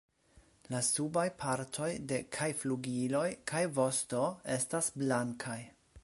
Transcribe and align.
La 0.75 0.77
subaj 0.85 1.25
partoj 1.41 1.89
de 2.11 2.17
kaj 2.37 2.47
flugiloj 2.61 3.23
kaj 3.51 3.61
vosto 3.75 4.23
estas 4.57 4.89
blankaj. 5.03 5.59